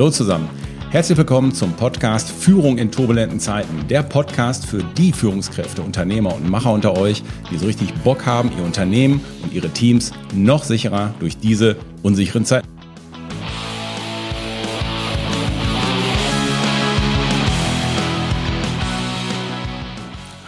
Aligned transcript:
Hallo 0.00 0.10
zusammen. 0.10 0.48
Herzlich 0.90 1.18
willkommen 1.18 1.52
zum 1.52 1.74
Podcast 1.74 2.30
Führung 2.30 2.78
in 2.78 2.90
turbulenten 2.90 3.38
Zeiten. 3.38 3.86
Der 3.88 4.02
Podcast 4.02 4.64
für 4.64 4.82
die 4.96 5.12
Führungskräfte, 5.12 5.82
Unternehmer 5.82 6.34
und 6.34 6.48
Macher 6.48 6.72
unter 6.72 6.96
euch, 6.96 7.22
die 7.50 7.58
so 7.58 7.66
richtig 7.66 7.92
Bock 8.02 8.24
haben, 8.24 8.50
ihr 8.56 8.64
Unternehmen 8.64 9.22
und 9.42 9.52
ihre 9.52 9.68
Teams 9.68 10.12
noch 10.34 10.64
sicherer 10.64 11.12
durch 11.20 11.36
diese 11.36 11.76
unsicheren 12.02 12.46
Zeiten. 12.46 12.66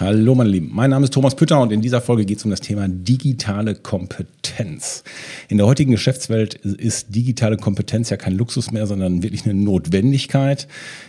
Hallo 0.05 0.35
meine 0.35 0.51
Lieben, 0.51 0.69
mein 0.73 0.91
Name 0.91 1.05
ist 1.05 1.15
Thomas 1.15 1.37
Pütter 1.37 1.61
und 1.61 1.71
in 1.71 1.81
dieser 1.81 2.01
Folge 2.01 2.25
geht 2.25 2.39
es 2.39 2.45
um 2.45 2.51
das 2.51 2.61
Thema 2.61 2.89
digitale 2.89 3.77
Kompetenz. 3.77 5.05
In 5.49 5.59
der 5.59 5.67
heutigen 5.69 5.93
Geschäftswelt 5.93 6.55
ist 6.55 7.15
digitale 7.15 7.57
Kompetenz 7.57 8.11
ja 8.11 8.17
kein 8.17 8.37
Luxus 8.37 8.73
mehr, 8.73 8.89
sondern 8.89 9.23
wirklich 9.23 9.45
eine 9.45 9.55
Notwendigkeit. 9.55 10.67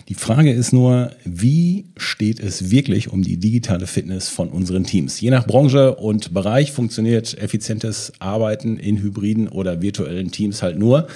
Die 0.09 0.13
Frage 0.13 0.53
ist 0.53 0.73
nur, 0.73 1.09
wie 1.25 1.85
steht 1.97 2.39
es 2.39 2.69
wirklich 2.69 3.11
um 3.11 3.23
die 3.23 3.37
digitale 3.37 3.87
Fitness 3.87 4.29
von 4.29 4.49
unseren 4.49 4.83
Teams? 4.83 5.19
Je 5.19 5.31
nach 5.31 5.47
Branche 5.47 5.95
und 5.95 6.31
Bereich 6.31 6.71
funktioniert 6.71 7.35
effizientes 7.39 8.13
Arbeiten 8.19 8.77
in 8.77 9.01
hybriden 9.01 9.47
oder 9.47 9.81
virtuellen 9.81 10.29
Teams 10.29 10.61
halt 10.61 10.77
nur, 10.77 11.07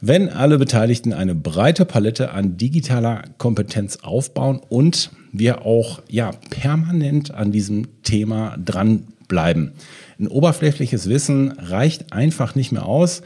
wenn 0.00 0.28
alle 0.28 0.58
Beteiligten 0.58 1.12
eine 1.12 1.34
breite 1.34 1.86
Palette 1.86 2.30
an 2.30 2.56
digitaler 2.56 3.24
Kompetenz 3.36 3.98
aufbauen 4.02 4.60
und 4.68 5.10
wir 5.32 5.64
auch 5.64 6.02
ja, 6.08 6.32
permanent 6.50 7.32
an 7.32 7.52
diesem 7.52 8.02
Thema 8.02 8.56
dranbleiben. 8.58 9.72
Ein 10.18 10.28
oberflächliches 10.28 11.08
Wissen 11.08 11.52
reicht 11.52 12.12
einfach 12.12 12.54
nicht 12.54 12.72
mehr 12.72 12.86
aus. 12.86 13.22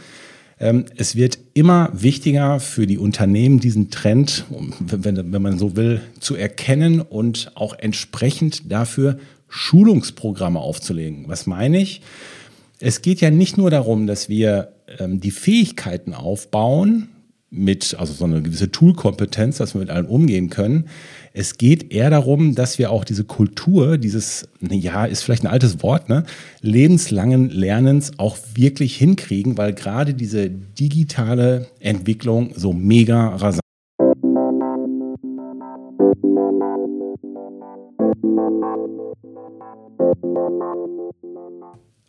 Ähm, 0.61 0.85
es 0.97 1.17
wird 1.17 1.39
immer 1.55 1.91
wichtiger 1.93 2.61
für 2.61 2.87
die 2.87 2.99
Unternehmen, 2.99 3.61
diesen 3.61 3.91
Trend, 3.91 4.45
wenn, 4.79 5.33
wenn 5.33 5.43
man 5.43 5.59
so 5.59 5.77
will, 5.77 6.01
zu 6.21 6.37
erkennen 6.37 7.01
und 7.01 7.53
auch 7.55 7.75
entsprechend 7.79 8.71
dafür 8.71 9.19
Schulungsprogramme 9.49 10.59
aufzulegen. 10.59 11.25
Was 11.29 11.47
meine 11.47 11.81
ich? 11.81 12.03
Es 12.81 13.03
geht 13.03 13.21
ja 13.21 13.31
nicht 13.31 13.57
nur 13.57 13.71
darum, 13.71 14.07
dass 14.07 14.29
wir 14.29 14.73
ähm, 14.99 15.21
die 15.21 15.31
Fähigkeiten 15.31 16.13
aufbauen, 16.13 17.09
mit, 17.55 17.97
also 17.99 18.13
so 18.13 18.25
eine 18.25 18.43
gewisse 18.43 18.71
Toolkompetenz, 18.71 19.59
dass 19.59 19.75
wir 19.75 19.81
mit 19.81 19.91
allem 19.91 20.07
umgehen 20.07 20.51
können. 20.51 20.87
Es 21.33 21.57
geht 21.57 21.93
eher 21.93 22.11
darum, 22.11 22.55
dass 22.55 22.79
wir 22.79 22.91
auch 22.91 23.05
diese 23.05 23.25
Kultur, 23.25 23.99
dieses, 23.99 24.49
ja, 24.61 25.05
ist 25.05 25.23
vielleicht 25.23 25.45
ein 25.45 25.51
altes 25.51 25.83
Wort, 25.83 26.09
ne, 26.09 26.25
lebenslangen 26.61 27.51
Lernens 27.51 28.13
auch 28.19 28.37
wirklich 28.55 28.97
hinkriegen, 28.97 29.57
weil 29.57 29.73
gerade 29.73 30.15
diese 30.15 30.51
digitale 30.51 31.69
Entwicklung 31.81 32.53
so 32.57 32.73
mega 32.73 33.29
rasant 33.37 33.64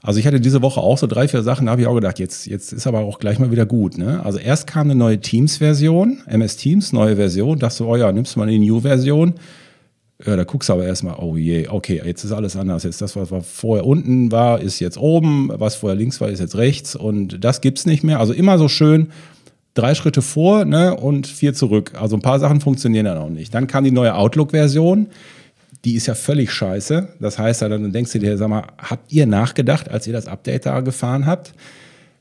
Also 0.05 0.19
ich 0.19 0.27
hatte 0.27 0.39
diese 0.39 0.61
Woche 0.61 0.81
auch 0.81 0.99
so 0.99 1.07
drei, 1.07 1.27
vier 1.27 1.41
Sachen, 1.41 1.65
da 1.65 1.71
habe 1.71 1.81
ich 1.81 1.87
auch 1.87 1.95
gedacht, 1.95 2.19
jetzt, 2.19 2.45
jetzt 2.45 2.71
ist 2.71 2.85
aber 2.85 2.99
auch 2.99 3.17
gleich 3.17 3.39
mal 3.39 3.49
wieder 3.49 3.65
gut. 3.65 3.97
Ne? 3.97 4.23
Also 4.23 4.37
erst 4.37 4.67
kam 4.67 4.87
eine 4.87 4.93
neue 4.93 5.19
Teams-Version, 5.19 6.19
MS 6.27 6.57
Teams, 6.57 6.93
neue 6.93 7.15
Version, 7.15 7.57
dachte 7.57 7.77
so, 7.77 7.87
oh 7.87 7.95
ja, 7.95 8.11
nimmst 8.11 8.35
du 8.35 8.39
mal 8.39 8.47
die 8.47 8.59
New-Version. 8.59 9.33
Ja, 10.23 10.35
da 10.35 10.43
guckst 10.43 10.69
du 10.69 10.73
aber 10.73 10.85
erstmal, 10.85 11.15
oh 11.17 11.35
je, 11.35 11.69
okay, 11.69 12.01
jetzt 12.05 12.23
ist 12.23 12.31
alles 12.31 12.55
anders. 12.55 12.83
Jetzt 12.83 13.01
das, 13.01 13.15
was 13.15 13.29
vorher 13.47 13.85
unten 13.85 14.31
war, 14.31 14.61
ist 14.61 14.79
jetzt 14.79 14.99
oben, 14.99 15.49
was 15.51 15.75
vorher 15.75 15.97
links 15.97 16.21
war, 16.21 16.29
ist 16.29 16.39
jetzt 16.39 16.55
rechts 16.55 16.95
und 16.95 17.43
das 17.43 17.61
gibt's 17.61 17.87
nicht 17.87 18.03
mehr. 18.03 18.19
Also 18.19 18.31
immer 18.31 18.59
so 18.59 18.67
schön 18.67 19.07
drei 19.73 19.95
Schritte 19.95 20.21
vor 20.21 20.65
ne, 20.65 20.95
und 20.95 21.25
vier 21.25 21.55
zurück. 21.55 21.93
Also 21.99 22.15
ein 22.15 22.21
paar 22.21 22.39
Sachen 22.39 22.61
funktionieren 22.61 23.05
dann 23.05 23.17
auch 23.17 23.29
nicht. 23.29 23.55
Dann 23.55 23.65
kam 23.65 23.83
die 23.83 23.91
neue 23.91 24.15
Outlook-Version 24.15 25.07
die 25.85 25.95
ist 25.95 26.07
ja 26.07 26.15
völlig 26.15 26.51
scheiße. 26.51 27.09
Das 27.19 27.37
heißt, 27.37 27.61
dann 27.61 27.91
denkst 27.91 28.11
du 28.11 28.19
dir, 28.19 28.37
sag 28.37 28.49
mal, 28.49 28.67
habt 28.77 29.13
ihr 29.13 29.27
nachgedacht, 29.27 29.89
als 29.89 30.07
ihr 30.07 30.13
das 30.13 30.27
Update 30.27 30.65
da 30.65 30.81
gefahren 30.81 31.25
habt? 31.25 31.53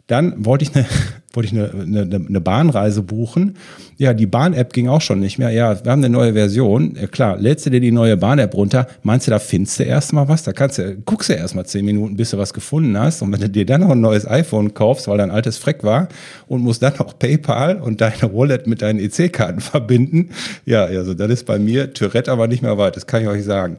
Dann 0.06 0.44
wollte 0.44 0.64
ich 0.64 0.74
eine, 0.74 0.84
wollte 1.32 1.46
ich 1.46 1.58
eine, 1.58 2.02
eine, 2.02 2.26
eine 2.28 2.40
Bahnreise 2.40 3.02
buchen. 3.02 3.56
Ja, 3.96 4.12
die 4.12 4.26
Bahn-App 4.26 4.72
ging 4.72 4.88
auch 4.88 5.00
schon 5.00 5.20
nicht 5.20 5.38
mehr. 5.38 5.50
Ja, 5.50 5.82
wir 5.84 5.90
haben 5.90 6.00
eine 6.04 6.10
neue 6.10 6.34
Version. 6.34 6.96
Ja, 7.00 7.06
klar, 7.06 7.38
lädst 7.38 7.64
du 7.64 7.70
dir 7.70 7.80
die 7.80 7.90
neue 7.90 8.16
Bahn-App 8.16 8.54
runter. 8.54 8.86
Meinst 9.02 9.26
du, 9.26 9.30
da 9.30 9.38
findest 9.38 9.78
du 9.78 9.84
erstmal 9.84 10.28
was? 10.28 10.42
Da 10.42 10.52
kannst 10.52 10.78
du, 10.78 10.96
guckst 11.04 11.30
du 11.30 11.32
erstmal 11.32 11.64
zehn 11.64 11.84
Minuten, 11.84 12.16
bis 12.16 12.30
du 12.30 12.38
was 12.38 12.52
gefunden 12.52 12.98
hast. 12.98 13.22
Und 13.22 13.32
wenn 13.32 13.40
du 13.40 13.48
dir 13.48 13.64
dann 13.64 13.80
noch 13.80 13.90
ein 13.90 14.00
neues 14.00 14.26
iPhone 14.26 14.74
kaufst, 14.74 15.08
weil 15.08 15.18
dein 15.18 15.30
altes 15.30 15.56
Freck 15.56 15.84
war 15.84 16.08
und 16.48 16.62
musst 16.62 16.82
dann 16.82 16.94
noch 16.98 17.18
PayPal 17.18 17.80
und 17.80 18.00
deine 18.00 18.34
Wallet 18.34 18.66
mit 18.66 18.82
deinen 18.82 18.98
EC-Karten 18.98 19.60
verbinden. 19.60 20.30
Ja, 20.66 20.84
also 20.84 21.14
das 21.14 21.30
ist 21.30 21.46
bei 21.46 21.58
mir 21.58 21.94
Tourette 21.94 22.30
aber 22.30 22.46
nicht 22.46 22.62
mehr 22.62 22.76
weit. 22.76 22.96
Das 22.96 23.06
kann 23.06 23.22
ich 23.22 23.28
euch 23.28 23.44
sagen. 23.44 23.78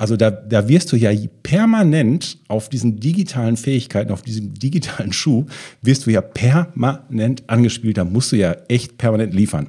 Also 0.00 0.16
da, 0.16 0.30
da 0.30 0.66
wirst 0.66 0.90
du 0.92 0.96
ja 0.96 1.10
permanent 1.42 2.38
auf 2.48 2.70
diesen 2.70 3.00
digitalen 3.00 3.58
Fähigkeiten, 3.58 4.10
auf 4.12 4.22
diesem 4.22 4.54
digitalen 4.54 5.12
Schuh, 5.12 5.44
wirst 5.82 6.06
du 6.06 6.10
ja 6.10 6.22
permanent 6.22 7.42
angespielt. 7.48 7.98
Da 7.98 8.06
musst 8.06 8.32
du 8.32 8.36
ja 8.36 8.56
echt 8.68 8.96
permanent 8.96 9.34
liefern. 9.34 9.66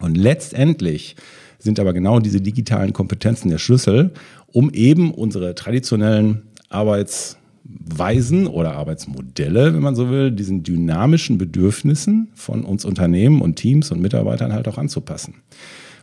Und 0.00 0.16
letztendlich 0.16 1.14
sind 1.60 1.78
aber 1.78 1.92
genau 1.92 2.18
diese 2.18 2.40
digitalen 2.40 2.92
Kompetenzen 2.92 3.48
der 3.48 3.58
Schlüssel, 3.58 4.10
um 4.48 4.70
eben 4.70 5.14
unsere 5.14 5.54
traditionellen 5.54 6.42
Arbeitsweisen 6.68 8.48
oder 8.48 8.72
Arbeitsmodelle, 8.72 9.72
wenn 9.72 9.82
man 9.82 9.94
so 9.94 10.10
will, 10.10 10.32
diesen 10.32 10.64
dynamischen 10.64 11.38
Bedürfnissen 11.38 12.26
von 12.34 12.64
uns 12.64 12.84
Unternehmen 12.84 13.40
und 13.40 13.54
Teams 13.54 13.92
und 13.92 14.00
Mitarbeitern 14.02 14.52
halt 14.52 14.66
auch 14.66 14.78
anzupassen. 14.78 15.34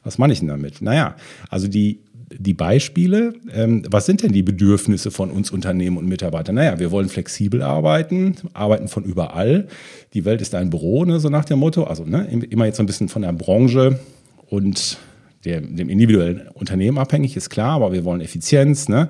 Was 0.05 0.17
meine 0.17 0.31
ich 0.31 0.39
denn 0.39 0.47
damit? 0.47 0.81
Naja, 0.81 1.17
also 1.49 1.67
die 1.67 1.99
die 2.29 2.53
Beispiele. 2.53 3.33
Ähm, 3.53 3.83
was 3.89 4.05
sind 4.05 4.23
denn 4.23 4.33
die 4.33 4.43
Bedürfnisse 4.43 5.11
von 5.11 5.31
uns 5.31 5.51
Unternehmen 5.51 5.97
und 5.97 6.07
Mitarbeitern? 6.07 6.55
Naja, 6.55 6.79
wir 6.79 6.91
wollen 6.91 7.09
flexibel 7.09 7.61
arbeiten, 7.61 8.35
arbeiten 8.53 8.87
von 8.87 9.03
überall. 9.03 9.67
Die 10.13 10.25
Welt 10.25 10.41
ist 10.41 10.53
ein 10.53 10.69
Büro, 10.69 11.05
ne, 11.05 11.19
so 11.19 11.29
nach 11.29 11.45
dem 11.45 11.59
Motto. 11.59 11.85
Also 11.85 12.03
ne, 12.03 12.27
immer 12.49 12.65
jetzt 12.65 12.77
so 12.77 12.83
ein 12.83 12.87
bisschen 12.87 13.09
von 13.09 13.21
der 13.21 13.33
Branche 13.33 13.99
und 14.49 14.97
der, 15.45 15.61
dem 15.61 15.89
individuellen 15.89 16.47
Unternehmen 16.53 16.97
abhängig, 16.97 17.37
ist 17.37 17.49
klar, 17.49 17.75
aber 17.75 17.93
wir 17.93 18.03
wollen 18.03 18.21
Effizienz. 18.21 18.89
Ne? 18.89 19.09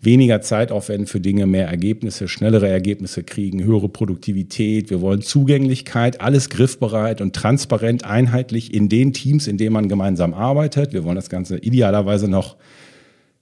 Weniger 0.00 0.40
Zeit 0.40 0.70
aufwenden 0.70 1.06
für 1.06 1.20
Dinge, 1.20 1.46
mehr 1.46 1.66
Ergebnisse, 1.66 2.28
schnellere 2.28 2.68
Ergebnisse 2.68 3.24
kriegen, 3.24 3.64
höhere 3.64 3.88
Produktivität. 3.88 4.90
Wir 4.90 5.00
wollen 5.00 5.22
Zugänglichkeit, 5.22 6.20
alles 6.20 6.50
griffbereit 6.50 7.20
und 7.20 7.34
transparent, 7.34 8.04
einheitlich 8.04 8.72
in 8.72 8.88
den 8.88 9.12
Teams, 9.12 9.48
in 9.48 9.58
denen 9.58 9.72
man 9.72 9.88
gemeinsam 9.88 10.34
arbeitet. 10.34 10.92
Wir 10.92 11.04
wollen 11.04 11.16
das 11.16 11.30
Ganze 11.30 11.58
idealerweise 11.58 12.28
noch 12.28 12.56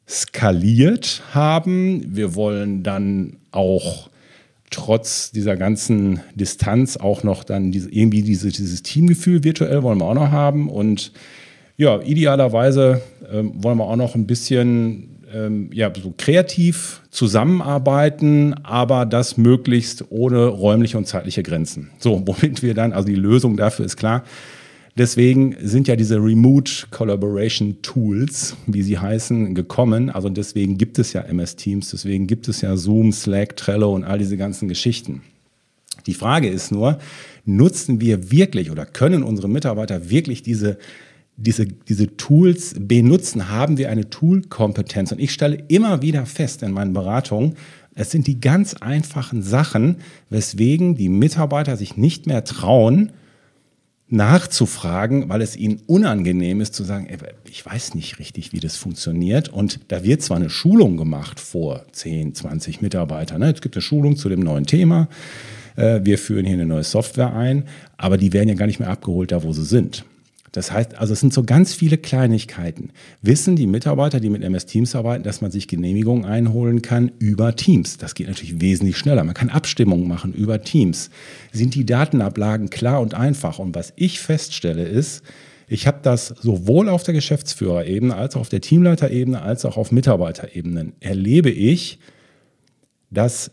skaliert 0.09 1.23
haben. 1.33 2.17
Wir 2.17 2.35
wollen 2.35 2.83
dann 2.83 3.37
auch 3.51 4.09
trotz 4.71 5.31
dieser 5.31 5.57
ganzen 5.57 6.21
Distanz 6.35 6.97
auch 6.97 7.23
noch 7.23 7.45
dann 7.45 7.71
diese, 7.71 7.91
irgendwie 7.91 8.23
diese, 8.23 8.49
dieses 8.49 8.83
Teamgefühl 8.83 9.45
virtuell 9.45 9.83
wollen 9.83 9.99
wir 9.99 10.07
auch 10.07 10.15
noch 10.15 10.31
haben. 10.31 10.69
Und 10.69 11.13
ja, 11.77 12.01
idealerweise 12.01 13.03
äh, 13.31 13.43
wollen 13.55 13.79
wir 13.79 13.85
auch 13.85 13.97
noch 13.97 14.15
ein 14.15 14.27
bisschen 14.27 15.16
ähm, 15.33 15.71
ja, 15.73 15.93
so 15.95 16.15
kreativ 16.17 17.03
zusammenarbeiten, 17.11 18.55
aber 18.63 19.07
das 19.07 19.37
möglichst 19.37 20.05
ohne 20.11 20.47
räumliche 20.47 20.99
und 20.99 21.07
zeitliche 21.07 21.43
Grenzen. 21.43 21.91
So, 21.99 22.23
womit 22.27 22.63
wir 22.63 22.75
dann, 22.75 22.93
also 22.93 23.09
die 23.09 23.15
Lösung 23.15 23.57
dafür 23.57 23.85
ist 23.87 23.97
klar. 23.97 24.25
Deswegen 24.99 25.55
sind 25.61 25.89
ja 25.89 25.97
diese 25.97 26.17
Remote 26.17 26.87
Collaboration 26.91 27.77
Tools, 27.83 28.57
wie 28.67 28.83
sie 28.83 28.99
heißen, 28.99 29.55
gekommen. 29.55 30.09
Also 30.09 30.31
deswegen 30.31 30.79
gibt 30.79 30.99
es 30.99 31.13
ja 31.13 31.21
MS 31.21 31.57
Teams, 31.57 31.91
deswegen 31.91 32.27
gibt 32.27 32.49
es 32.49 32.63
ja 32.63 32.77
Zoom, 32.79 33.13
Slack, 33.13 33.57
Trello 33.57 33.95
und 33.95 34.05
all 34.05 34.19
diese 34.19 34.39
ganzen 34.39 34.69
Geschichten. 34.69 35.21
Die 36.07 36.15
Frage 36.15 36.49
ist 36.49 36.73
nur, 36.73 36.99
nutzen 37.45 38.01
wir 38.01 38.31
wirklich 38.31 38.71
oder 38.71 38.87
können 38.87 39.23
unsere 39.23 39.51
Mitarbeiter 39.51 40.09
wirklich 40.09 40.43
diese 40.43 40.79
diese, 41.37 41.67
diese 41.67 42.17
Tools 42.17 42.75
benutzen, 42.79 43.51
haben 43.51 43.79
wir 43.79 43.91
eine 43.91 44.09
Toolkompetenz. 44.09 45.13
Und 45.13 45.21
ich 45.21 45.33
stelle 45.33 45.63
immer 45.69 46.03
wieder 46.03 46.27
fest 46.27 46.63
in 46.63 46.73
meinen 46.73 46.93
Beratungen, 46.93 47.55
es 47.99 48.11
sind 48.11 48.27
die 48.27 48.41
ganz 48.41 48.75
einfachen 48.75 49.43
Sachen, 49.43 49.97
weswegen 50.29 50.97
die 50.97 51.09
Mitarbeiter 51.09 51.79
sich 51.79 51.97
nicht 51.97 52.27
mehr 52.27 52.45
trauen, 52.45 53.13
nachzufragen, 54.09 55.29
weil 55.31 55.41
es 55.41 55.57
ihnen 55.57 55.81
unangenehm 55.87 56.61
ist 56.61 56.75
zu 56.75 56.85
sagen, 56.85 57.09
ich 57.51 57.65
weiß 57.65 57.95
nicht 57.95 58.19
richtig, 58.19 58.53
wie 58.53 58.61
das 58.61 58.77
funktioniert. 58.77 59.49
Und 59.49 59.81
da 59.89 60.05
wird 60.05 60.23
zwar 60.23 60.37
eine 60.37 60.51
Schulung 60.51 60.99
gemacht 60.99 61.41
vor 61.41 61.87
10, 61.91 62.35
20 62.35 62.83
Mitarbeitern. 62.83 63.41
Ne? 63.41 63.53
Es 63.53 63.63
gibt 63.63 63.75
eine 63.75 63.83
Schulung 63.83 64.17
zu 64.17 64.29
dem 64.29 64.41
neuen 64.41 64.67
Thema. 64.67 65.09
Äh, 65.77 66.01
wir 66.05 66.19
führen 66.19 66.45
hier 66.45 66.55
eine 66.55 66.67
neue 66.67 66.85
Software 66.85 67.35
ein, 67.35 67.65
aber 67.97 68.19
die 68.19 68.33
werden 68.35 68.51
ja 68.51 68.55
gar 68.55 68.67
nicht 68.67 68.79
mehr 68.79 68.91
abgeholt 68.91 69.33
da, 69.33 69.43
wo 69.43 69.53
sie 69.53 69.65
sind. 69.65 70.05
Das 70.57 70.73
heißt, 70.73 70.95
also 70.95 71.13
es 71.13 71.21
sind 71.21 71.35
so 71.35 71.43
ganz 71.43 71.75
viele 71.75 71.99
Kleinigkeiten. 71.99 72.89
Wissen 73.21 73.57
die 73.57 73.67
Mitarbeiter, 73.67 74.21
die 74.21 74.31
mit 74.31 74.43
MS 74.43 74.65
Teams 74.65 74.97
arbeiten, 74.97 75.23
dass 75.23 75.43
man 75.43 75.51
sich 75.51 75.69
Genehmigungen 75.69 76.25
einholen 76.25 76.81
kann 76.81 77.13
über 77.19 77.55
Teams? 77.57 77.99
Das 77.99 78.15
geht 78.15 78.27
natürlich 78.27 78.59
wesentlich 78.59 78.97
schneller. 78.97 79.23
Man 79.23 79.35
kann 79.35 79.51
Abstimmungen 79.51 80.09
machen 80.09 80.33
über 80.33 80.63
Teams. 80.63 81.11
Sind 81.53 81.75
die 81.75 81.85
Datenablagen 81.85 82.71
klar 82.71 83.03
und 83.03 83.13
einfach? 83.13 83.59
Und 83.59 83.75
was 83.75 83.93
ich 83.97 84.19
feststelle 84.19 84.85
ist, 84.85 85.23
ich 85.69 85.87
habe 85.87 85.99
das 86.03 86.29
sowohl 86.29 86.89
auf 86.89 87.03
der 87.03 87.13
Geschäftsführerebene 87.13 88.17
als 88.17 88.35
auch 88.35 88.41
auf 88.41 88.49
der 88.49 88.63
Teamleiterebene 88.63 89.43
als 89.43 89.67
auch 89.67 89.77
auf 89.77 89.93
Mitarbeiterebenen 89.93 90.95
erlebe 91.01 91.51
ich, 91.51 91.99
dass 93.11 93.51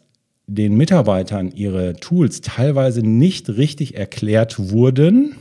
den 0.48 0.78
Mitarbeitern 0.78 1.52
ihre 1.52 1.96
Tools 1.96 2.40
teilweise 2.40 3.02
nicht 3.02 3.50
richtig 3.50 3.98
erklärt 3.98 4.72
wurden 4.72 5.36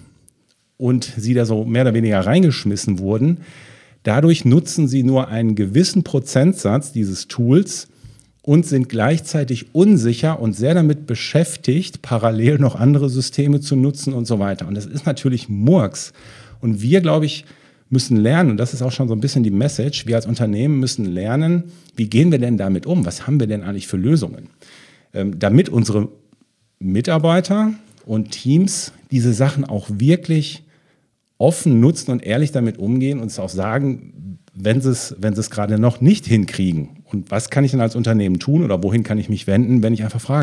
und 0.82 1.04
sie 1.04 1.32
da 1.32 1.44
so 1.44 1.64
mehr 1.64 1.82
oder 1.82 1.94
weniger 1.94 2.18
reingeschmissen 2.18 2.98
wurden. 2.98 3.38
Dadurch 4.02 4.44
nutzen 4.44 4.88
sie 4.88 5.04
nur 5.04 5.28
einen 5.28 5.54
gewissen 5.54 6.02
Prozentsatz 6.02 6.90
dieses 6.90 7.28
Tools 7.28 7.86
und 8.42 8.66
sind 8.66 8.88
gleichzeitig 8.88 9.76
unsicher 9.76 10.40
und 10.40 10.54
sehr 10.54 10.74
damit 10.74 11.06
beschäftigt, 11.06 12.02
parallel 12.02 12.58
noch 12.58 12.74
andere 12.74 13.08
Systeme 13.08 13.60
zu 13.60 13.76
nutzen 13.76 14.12
und 14.12 14.26
so 14.26 14.40
weiter. 14.40 14.66
Und 14.66 14.74
das 14.74 14.86
ist 14.86 15.06
natürlich 15.06 15.48
Murks. 15.48 16.12
Und 16.60 16.82
wir, 16.82 17.00
glaube 17.00 17.26
ich, 17.26 17.44
müssen 17.88 18.16
lernen, 18.16 18.50
und 18.50 18.56
das 18.56 18.74
ist 18.74 18.82
auch 18.82 18.90
schon 18.90 19.06
so 19.06 19.14
ein 19.14 19.20
bisschen 19.20 19.44
die 19.44 19.52
Message, 19.52 20.08
wir 20.08 20.16
als 20.16 20.26
Unternehmen 20.26 20.80
müssen 20.80 21.04
lernen, 21.04 21.62
wie 21.94 22.10
gehen 22.10 22.32
wir 22.32 22.40
denn 22.40 22.56
damit 22.56 22.86
um? 22.86 23.06
Was 23.06 23.28
haben 23.28 23.38
wir 23.38 23.46
denn 23.46 23.62
eigentlich 23.62 23.86
für 23.86 23.98
Lösungen? 23.98 24.48
Ähm, 25.14 25.38
damit 25.38 25.68
unsere 25.68 26.08
Mitarbeiter 26.80 27.72
und 28.04 28.32
Teams 28.32 28.92
diese 29.12 29.32
Sachen 29.32 29.64
auch 29.64 29.86
wirklich 29.88 30.64
offen 31.42 31.80
nutzen 31.80 32.12
und 32.12 32.22
ehrlich 32.22 32.52
damit 32.52 32.78
umgehen 32.78 33.18
und 33.18 33.26
es 33.26 33.40
auch 33.40 33.48
sagen, 33.48 34.38
wenn 34.54 34.80
sie 34.80 34.90
es, 34.90 35.16
wenn 35.18 35.32
es 35.32 35.50
gerade 35.50 35.76
noch 35.76 36.00
nicht 36.00 36.24
hinkriegen. 36.24 37.02
Und 37.10 37.32
was 37.32 37.50
kann 37.50 37.64
ich 37.64 37.72
denn 37.72 37.80
als 37.80 37.96
Unternehmen 37.96 38.38
tun 38.38 38.62
oder 38.62 38.80
wohin 38.84 39.02
kann 39.02 39.18
ich 39.18 39.28
mich 39.28 39.48
wenden, 39.48 39.82
wenn 39.82 39.92
ich 39.92 40.04
einfach 40.04 40.20
frage? 40.20 40.42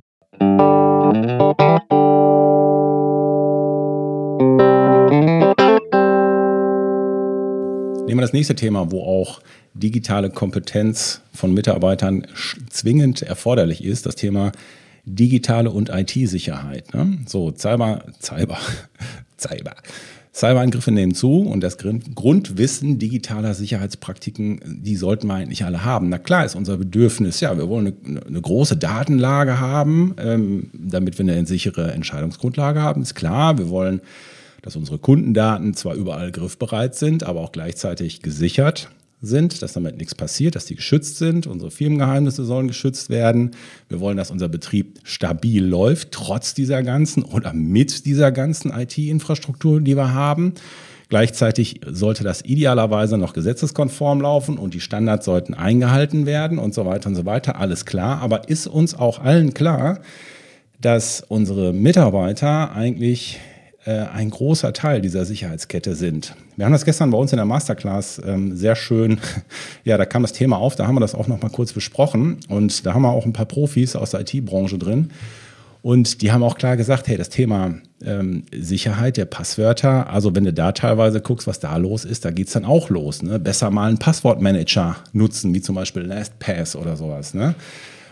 Nehmen 8.06 8.18
wir 8.18 8.22
das 8.22 8.34
nächste 8.34 8.56
Thema, 8.56 8.92
wo 8.92 9.04
auch 9.04 9.40
digitale 9.74 10.30
Kompetenz 10.30 11.22
von 11.34 11.54
Mitarbeitern 11.54 12.28
zwingend 12.69 13.22
erforderlich 13.22 13.86
ist, 13.86 14.06
das 14.06 14.16
Thema 14.16 14.52
digitale 15.06 15.72
und 15.72 15.90
IT-Sicherheit. 15.90 16.94
Ne? 16.94 17.19
So, 17.25 17.54
Cyber, 17.56 18.04
Cyber, 18.19 18.57
Cyber. 19.38 19.75
Cyberangriffe 20.34 20.92
nehmen 20.92 21.16
zu 21.16 21.42
und 21.42 21.62
das 21.62 21.78
Grundwissen 21.78 23.00
digitaler 23.00 23.54
Sicherheitspraktiken, 23.54 24.62
die 24.84 24.96
sollten 24.96 25.28
wir 25.28 25.34
eigentlich 25.34 25.66
alle 25.66 25.84
haben. 25.84 26.10
Na 26.10 26.20
klar 26.20 26.46
ist 26.46 26.56
unser 26.56 26.78
Bedürfnis, 26.78 27.40
ja, 27.40 27.58
wir 27.58 27.68
wollen 27.68 27.96
eine, 28.06 28.22
eine 28.26 28.42
große 28.42 28.78
Datenlage 28.78 29.60
haben, 29.60 30.16
ähm, 30.18 30.70
damit 30.74 31.18
wir 31.18 31.24
eine 31.24 31.46
sichere 31.46 31.92
Entscheidungsgrundlage 31.92 32.81
haben, 32.81 33.02
ist 33.02 33.16
klar. 33.16 33.58
Wir 33.58 33.70
wollen 33.70 34.02
dass 34.62 34.76
unsere 34.76 34.98
Kundendaten 34.98 35.74
zwar 35.74 35.96
überall 35.96 36.34
griffbereit 36.34 36.94
sind, 36.94 37.24
aber 37.24 37.40
auch 37.40 37.54
gleichzeitig 37.54 38.22
gesichert 38.22 38.90
sind, 39.21 39.62
dass 39.62 39.74
damit 39.74 39.98
nichts 39.98 40.16
passiert, 40.16 40.56
dass 40.56 40.66
die 40.66 40.75
geschützt 40.75 41.18
sind. 41.18 41.48
Unsere 41.48 41.71
Firmengeheimnisse 41.71 42.45
sollen 42.45 42.68
geschützt 42.68 43.10
werden. 43.10 43.51
Wir 43.89 44.00
wollen, 44.00 44.18
dass 44.18 44.31
unser 44.31 44.48
Betrieb 44.48 45.00
stabil 45.04 45.63
läuft, 45.63 46.12
trotz 46.12 46.54
dieser 46.54 46.83
ganzen 46.83 47.24
oder 47.24 47.54
mit 47.54 48.06
dieser 48.06 48.31
ganzen 48.31 48.71
IT-Infrastruktur, 48.71 49.81
die 49.81 49.98
wir 49.98 50.13
haben. 50.13 50.54
Gleichzeitig 51.10 51.81
sollte 51.88 52.24
das 52.24 52.45
idealerweise 52.45 53.18
noch 53.18 53.33
gesetzeskonform 53.33 54.21
laufen 54.21 54.57
und 54.60 54.75
die 54.75 54.80
Standards 54.80 55.25
sollten 55.25 55.56
eingehalten 55.56 56.27
werden 56.27 56.60
und 56.60 56.74
so 56.75 56.86
weiter 56.86 57.10
und 57.10 57.16
so 57.16 57.25
weiter. 57.25 57.60
Alles 57.60 57.86
klar. 57.86 58.21
Aber 58.21 58.48
ist 58.48 58.68
uns 58.68 58.94
auch 58.94 59.19
allen 59.19 59.56
klar, 59.56 60.01
dass 60.80 61.24
unsere 61.27 61.74
Mitarbeiter 61.74 62.74
eigentlich 62.74 63.39
ein 63.86 64.30
großer 64.30 64.74
Teil 64.74 65.02
dieser 65.02 65.26
Sicherheitskette 65.26 65.96
sind. 65.96 66.36
Wir 66.58 66.66
haben 66.66 66.74
das 66.74 66.86
gestern 66.86 67.12
bei 67.12 67.18
uns 67.18 67.31
in 67.31 67.38
der 67.38 67.46
Masterclass 67.46 68.22
ähm, 68.26 68.56
sehr 68.56 68.76
schön, 68.76 69.20
ja, 69.84 69.98
da 69.98 70.06
kam 70.06 70.22
das 70.22 70.34
Thema 70.34 70.58
auf, 70.58 70.76
da 70.76 70.88
haben 70.88 70.96
wir 70.96 71.00
das 71.00 71.16
auch 71.16 71.28
noch 71.28 71.42
mal 71.42 71.50
kurz 71.50 71.74
besprochen 71.74 72.38
und 72.50 72.86
da 72.86 72.94
haben 72.94 73.04
wir 73.04 73.12
auch 73.12 73.26
ein 73.26 73.34
paar 73.34 73.46
Profis 73.46 73.96
aus 73.96 74.12
der 74.12 74.22
IT-Branche 74.22 74.78
drin. 74.78 75.12
Und 75.81 76.22
die 76.22 76.31
haben 76.31 76.44
auch 76.44 76.58
klar 76.58 76.76
gesagt, 76.76 77.08
hey, 77.08 77.16
das 77.16 77.30
Thema 77.30 77.76
ähm, 78.04 78.44
Sicherheit 78.54 79.16
der 79.16 79.26
Passwörter, 79.26 80.10
also 80.10 80.36
wenn 80.36 80.44
du 80.44 80.52
da 80.52 80.74
teilweise 80.74 81.22
guckst, 81.22 81.48
was 81.48 81.60
da 81.60 81.78
los 81.78 82.04
ist, 82.04 82.26
da 82.26 82.31
geht 82.31 82.48
es 82.48 82.54
dann 82.54 82.66
auch 82.66 82.90
los. 82.90 83.24
Ne? 83.24 83.40
Besser 83.40 83.72
mal 83.72 83.88
einen 83.88 83.98
Passwortmanager 83.98 84.98
nutzen, 85.14 85.54
wie 85.54 85.62
zum 85.62 85.76
Beispiel 85.76 86.02
LastPass 86.04 86.76
oder 86.76 86.98
sowas. 86.98 87.34
Ne? 87.34 87.56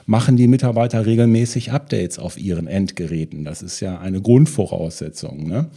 Machen 0.07 0.37
die 0.37 0.47
Mitarbeiter 0.47 1.05
regelmäßig 1.05 1.71
Updates 1.71 2.17
auf 2.17 2.39
ihren 2.39 2.65
Endgeräten. 2.65 3.43
Das 3.43 3.61
ist 3.61 3.81
ja 3.81 3.99
eine 3.99 4.21
Grundvoraussetzung. 4.21 5.45
Ne? 5.47 5.67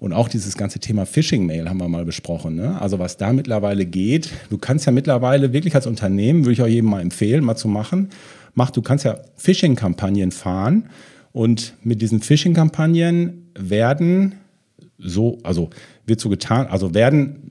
Und 0.00 0.12
auch 0.12 0.28
dieses 0.28 0.56
ganze 0.56 0.80
Thema 0.80 1.06
Phishing-Mail 1.06 1.68
haben 1.68 1.78
wir 1.78 1.88
mal 1.88 2.04
besprochen. 2.04 2.56
Ne? 2.56 2.80
Also 2.80 2.98
was 2.98 3.16
da 3.16 3.32
mittlerweile 3.32 3.86
geht, 3.86 4.30
du 4.50 4.58
kannst 4.58 4.86
ja 4.86 4.92
mittlerweile 4.92 5.52
wirklich 5.52 5.74
als 5.76 5.86
Unternehmen, 5.86 6.44
würde 6.44 6.52
ich 6.52 6.62
auch 6.62 6.66
jedem 6.66 6.90
mal 6.90 7.00
empfehlen, 7.00 7.44
mal 7.44 7.56
zu 7.56 7.68
machen, 7.68 8.10
mach, 8.54 8.70
du 8.70 8.82
kannst 8.82 9.04
ja 9.04 9.20
Phishing-Kampagnen 9.36 10.32
fahren 10.32 10.90
und 11.32 11.74
mit 11.84 12.02
diesen 12.02 12.20
Phishing-Kampagnen 12.20 13.52
werden 13.54 14.34
so, 14.98 15.38
also 15.44 15.70
wird 16.06 16.18
so 16.18 16.28
getan, 16.28 16.66
also 16.66 16.92
werden 16.92 17.45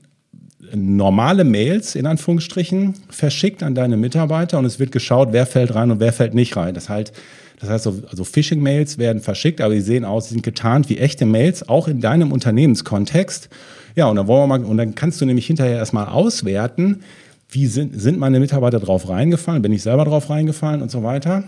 normale 0.74 1.44
Mails 1.44 1.94
in 1.94 2.06
Anführungsstrichen 2.06 2.94
verschickt 3.08 3.62
an 3.62 3.74
deine 3.74 3.96
Mitarbeiter 3.96 4.58
und 4.58 4.64
es 4.64 4.78
wird 4.78 4.92
geschaut, 4.92 5.28
wer 5.32 5.46
fällt 5.46 5.74
rein 5.74 5.90
und 5.90 6.00
wer 6.00 6.12
fällt 6.12 6.34
nicht 6.34 6.56
rein. 6.56 6.74
Das 6.74 6.88
heißt, 6.88 7.12
das 7.60 7.70
heißt, 7.70 7.86
also 7.86 8.24
Phishing-Mails 8.24 8.98
werden 8.98 9.22
verschickt, 9.22 9.60
aber 9.60 9.74
die 9.74 9.80
sehen 9.80 10.04
aus, 10.04 10.28
sie 10.28 10.34
sind 10.34 10.42
getarnt 10.42 10.88
wie 10.90 10.98
echte 10.98 11.24
Mails, 11.24 11.68
auch 11.68 11.88
in 11.88 12.00
deinem 12.00 12.32
Unternehmenskontext. 12.32 13.48
Ja, 13.94 14.06
und 14.06 14.16
dann 14.16 14.26
wollen 14.26 14.42
wir 14.42 14.58
mal, 14.58 14.64
und 14.64 14.76
dann 14.76 14.94
kannst 14.94 15.20
du 15.20 15.24
nämlich 15.24 15.46
hinterher 15.46 15.76
erstmal 15.76 16.06
auswerten, 16.06 17.00
wie 17.48 17.66
sind, 17.66 17.98
sind 17.98 18.18
meine 18.18 18.40
Mitarbeiter 18.40 18.80
drauf 18.80 19.08
reingefallen, 19.08 19.62
bin 19.62 19.72
ich 19.72 19.82
selber 19.82 20.04
drauf 20.04 20.28
reingefallen 20.28 20.82
und 20.82 20.90
so 20.90 21.02
weiter. 21.02 21.44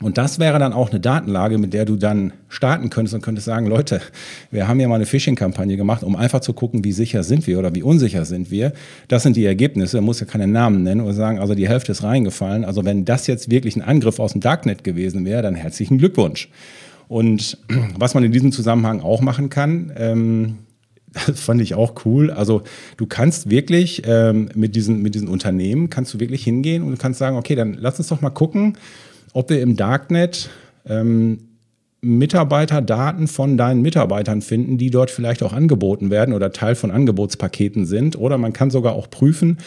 Und 0.00 0.16
das 0.16 0.38
wäre 0.38 0.60
dann 0.60 0.72
auch 0.72 0.90
eine 0.90 1.00
Datenlage, 1.00 1.58
mit 1.58 1.74
der 1.74 1.84
du 1.84 1.96
dann 1.96 2.32
starten 2.48 2.88
könntest 2.88 3.16
und 3.16 3.22
könntest 3.22 3.46
sagen, 3.46 3.66
Leute, 3.66 4.00
wir 4.52 4.68
haben 4.68 4.78
ja 4.78 4.86
mal 4.86 4.94
eine 4.94 5.06
Phishing-Kampagne 5.06 5.76
gemacht, 5.76 6.04
um 6.04 6.14
einfach 6.14 6.38
zu 6.38 6.52
gucken, 6.52 6.84
wie 6.84 6.92
sicher 6.92 7.24
sind 7.24 7.48
wir 7.48 7.58
oder 7.58 7.74
wie 7.74 7.82
unsicher 7.82 8.24
sind 8.24 8.52
wir. 8.52 8.72
Das 9.08 9.24
sind 9.24 9.34
die 9.34 9.44
Ergebnisse, 9.44 9.96
da 9.96 10.00
muss 10.00 10.20
ja 10.20 10.26
keine 10.26 10.46
Namen 10.46 10.84
nennen 10.84 11.00
oder 11.00 11.14
sagen, 11.14 11.40
also 11.40 11.56
die 11.56 11.68
Hälfte 11.68 11.90
ist 11.90 12.04
reingefallen. 12.04 12.64
Also 12.64 12.84
wenn 12.84 13.04
das 13.04 13.26
jetzt 13.26 13.50
wirklich 13.50 13.74
ein 13.74 13.82
Angriff 13.82 14.20
aus 14.20 14.32
dem 14.32 14.40
Darknet 14.40 14.84
gewesen 14.84 15.24
wäre, 15.24 15.42
dann 15.42 15.56
herzlichen 15.56 15.98
Glückwunsch. 15.98 16.48
Und 17.08 17.58
was 17.98 18.14
man 18.14 18.22
in 18.22 18.30
diesem 18.30 18.52
Zusammenhang 18.52 19.00
auch 19.00 19.20
machen 19.20 19.50
kann, 19.50 19.92
ähm, 19.96 20.58
das 21.26 21.40
fand 21.40 21.60
ich 21.60 21.74
auch 21.74 22.04
cool. 22.04 22.30
Also 22.30 22.62
du 22.98 23.06
kannst 23.06 23.50
wirklich 23.50 24.02
ähm, 24.06 24.48
mit, 24.54 24.76
diesen, 24.76 25.02
mit 25.02 25.16
diesen 25.16 25.26
Unternehmen, 25.26 25.90
kannst 25.90 26.14
du 26.14 26.20
wirklich 26.20 26.44
hingehen 26.44 26.84
und 26.84 27.00
kannst 27.00 27.18
sagen, 27.18 27.36
okay, 27.36 27.56
dann 27.56 27.74
lass 27.74 27.98
uns 27.98 28.08
doch 28.08 28.20
mal 28.20 28.30
gucken, 28.30 28.76
ob 29.32 29.50
wir 29.50 29.60
im 29.60 29.76
Darknet 29.76 30.50
ähm, 30.86 31.38
Mitarbeiterdaten 32.00 33.26
von 33.26 33.56
deinen 33.56 33.82
Mitarbeitern 33.82 34.40
finden, 34.40 34.78
die 34.78 34.90
dort 34.90 35.10
vielleicht 35.10 35.42
auch 35.42 35.52
angeboten 35.52 36.10
werden 36.10 36.32
oder 36.32 36.52
Teil 36.52 36.74
von 36.74 36.90
Angebotspaketen 36.90 37.86
sind. 37.86 38.16
Oder 38.16 38.38
man 38.38 38.52
kann 38.52 38.70
sogar 38.70 38.94
auch 38.94 39.10
prüfen, 39.10 39.58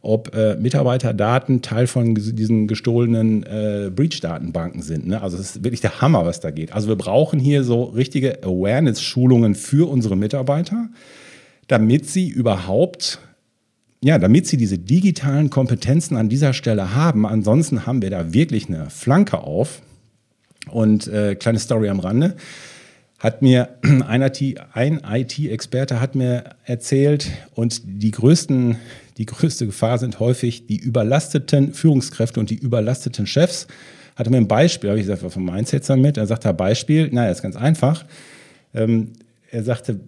ob 0.00 0.34
äh, 0.34 0.56
Mitarbeiterdaten 0.56 1.62
Teil 1.62 1.86
von 1.86 2.14
diesen 2.14 2.68
gestohlenen 2.68 3.42
äh, 3.44 3.90
Breach-Datenbanken 3.94 4.82
sind. 4.82 5.08
Ne? 5.08 5.22
Also 5.22 5.36
es 5.38 5.56
ist 5.56 5.64
wirklich 5.64 5.80
der 5.80 6.00
Hammer, 6.00 6.24
was 6.24 6.40
da 6.40 6.50
geht. 6.50 6.72
Also 6.72 6.88
wir 6.88 6.96
brauchen 6.96 7.40
hier 7.40 7.64
so 7.64 7.84
richtige 7.84 8.42
Awareness-Schulungen 8.44 9.54
für 9.54 9.88
unsere 9.88 10.16
Mitarbeiter, 10.16 10.88
damit 11.66 12.08
sie 12.08 12.28
überhaupt 12.28 13.20
ja, 14.02 14.18
damit 14.18 14.48
sie 14.48 14.56
diese 14.56 14.78
digitalen 14.78 15.48
Kompetenzen 15.48 16.16
an 16.16 16.28
dieser 16.28 16.52
Stelle 16.52 16.94
haben. 16.94 17.24
Ansonsten 17.24 17.86
haben 17.86 18.02
wir 18.02 18.10
da 18.10 18.34
wirklich 18.34 18.68
eine 18.68 18.90
Flanke 18.90 19.38
auf. 19.38 19.80
Und 20.70 21.06
äh, 21.06 21.36
kleine 21.36 21.60
Story 21.60 21.88
am 21.88 22.00
Rande. 22.00 22.36
Hat 23.18 23.42
mir 23.42 23.76
ein 23.82 24.22
IT-Experte 24.22 26.00
hat 26.00 26.16
mir 26.16 26.44
erzählt, 26.64 27.30
und 27.54 27.82
die 27.84 28.10
größten, 28.10 28.76
die 29.18 29.26
größte 29.26 29.66
Gefahr 29.66 29.98
sind 29.98 30.18
häufig 30.18 30.66
die 30.66 30.78
überlasteten 30.78 31.72
Führungskräfte 31.72 32.40
und 32.40 32.50
die 32.50 32.56
überlasteten 32.56 33.28
Chefs. 33.28 33.68
Hat 34.16 34.26
er 34.26 34.30
mir 34.30 34.38
ein 34.38 34.48
Beispiel, 34.48 34.90
habe 34.90 34.98
ich 34.98 35.06
gesagt, 35.06 35.22
was 35.22 35.32
vom 35.32 35.44
Mindset 35.44 35.88
mit. 35.96 36.16
Er 36.16 36.26
sagt, 36.26 36.56
Beispiel, 36.56 37.08
naja, 37.12 37.30
ist 37.30 37.42
ganz 37.42 37.54
einfach. 37.54 38.04
Ähm, 38.74 39.12
er 39.50 39.62
sagte, 39.62 40.00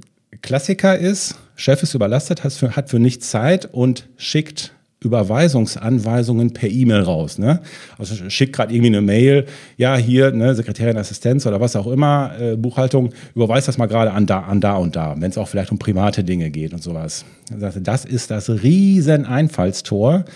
Klassiker 0.44 0.98
ist, 0.98 1.36
Chef 1.56 1.82
ist 1.82 1.94
überlastet, 1.94 2.44
hat 2.44 2.52
für, 2.52 2.76
hat 2.76 2.90
für 2.90 2.98
nichts 2.98 3.30
Zeit 3.30 3.66
und 3.72 4.10
schickt 4.18 4.72
Überweisungsanweisungen 5.00 6.52
per 6.52 6.68
E-Mail 6.68 7.00
raus. 7.00 7.38
Ne? 7.38 7.62
Also 7.96 8.14
schickt 8.28 8.54
gerade 8.54 8.74
irgendwie 8.74 8.88
eine 8.88 9.00
Mail, 9.00 9.46
ja, 9.78 9.96
hier, 9.96 10.32
ne, 10.32 10.54
Sekretärin 10.54 10.98
Assistenz 10.98 11.46
oder 11.46 11.62
was 11.62 11.76
auch 11.76 11.86
immer, 11.86 12.32
äh, 12.38 12.56
Buchhaltung, 12.56 13.14
überweist 13.34 13.68
das 13.68 13.78
mal 13.78 13.86
gerade 13.86 14.10
an 14.10 14.26
da, 14.26 14.40
an 14.40 14.60
da 14.60 14.76
und 14.76 14.96
da, 14.96 15.14
wenn 15.18 15.30
es 15.30 15.38
auch 15.38 15.48
vielleicht 15.48 15.72
um 15.72 15.78
private 15.78 16.22
Dinge 16.24 16.50
geht 16.50 16.74
und 16.74 16.82
sowas. 16.82 17.24
Das 17.50 18.04
ist 18.04 18.30
das 18.30 18.50
riesen 18.50 19.24
Einfallstor. 19.24 20.26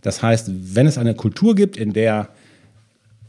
Das 0.00 0.22
heißt, 0.22 0.50
wenn 0.74 0.86
es 0.86 0.96
eine 0.96 1.12
Kultur 1.12 1.54
gibt, 1.54 1.76
in 1.76 1.92
der 1.92 2.30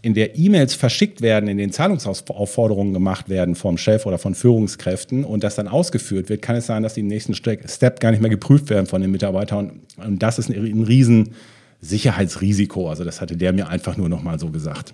in 0.02 0.14
der 0.14 0.38
E-Mails 0.38 0.74
verschickt 0.74 1.22
werden, 1.22 1.48
in 1.48 1.58
den 1.58 1.72
Zahlungsaufforderungen 1.72 2.94
gemacht 2.94 3.30
werden 3.30 3.56
vom 3.56 3.78
Chef 3.78 4.06
oder 4.06 4.18
von 4.18 4.34
Führungskräften 4.34 5.24
und 5.24 5.44
das 5.44 5.56
dann 5.56 5.68
ausgeführt 5.68 6.30
wird, 6.30 6.42
kann 6.42 6.56
es 6.56 6.66
sein, 6.66 6.82
dass 6.82 6.96
die 6.96 7.02
im 7.02 7.08
nächsten 7.08 7.36
Step 7.36 8.00
gar 8.00 8.12
nicht 8.12 8.22
mehr 8.22 8.32
geprüft 8.32 8.70
werden 8.70 8.88
von 8.88 9.02
den 9.02 9.12
Mitarbeitern. 9.12 9.82
Und 9.98 10.24
das 10.24 10.40
ist 10.40 10.50
ein, 10.50 10.56
ein 10.56 10.84
riesen. 10.84 11.36
Also 11.84 13.04
das 13.04 13.22
hatte 13.22 13.38
der 13.38 13.54
mir 13.54 13.68
einfach 13.70 13.98
nur 13.98 14.10
noch 14.10 14.24
mal 14.24 14.40
so 14.40 14.50
gesagt. 14.50 14.94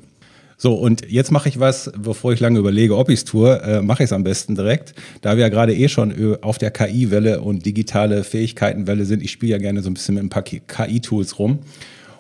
So, 0.60 0.74
und 0.74 1.08
jetzt 1.08 1.32
mache 1.32 1.50
ich 1.50 1.60
was, 1.60 1.92
bevor 1.96 2.34
ich 2.34 2.40
lange 2.40 2.58
überlege, 2.58 2.98
ob 2.98 3.10
ich 3.10 3.20
es 3.20 3.26
tue, 3.26 3.62
äh, 3.62 3.82
mache 3.82 4.04
ich 4.04 4.10
es 4.10 4.14
am 4.14 4.24
besten 4.24 4.56
direkt. 4.56 4.96
Da 5.22 5.38
wir 5.38 5.42
ja 5.42 5.50
gerade 5.50 5.76
eh 5.76 5.88
schon 5.88 6.38
auf 6.42 6.58
der 6.58 6.72
KI-Welle 6.72 7.42
und 7.42 7.64
digitale 7.66 8.24
Fähigkeiten-Welle 8.24 9.06
sind, 9.06 9.22
ich 9.22 9.32
spiele 9.32 9.52
ja 9.52 9.58
gerne 9.60 9.84
so 9.84 9.90
ein 9.90 9.94
bisschen 9.94 10.16
mit 10.16 10.24
ein 10.24 10.30
paar 10.30 10.42
KI-Tools 10.42 11.38
rum. 11.38 11.60